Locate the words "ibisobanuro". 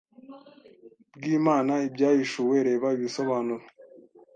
2.97-3.63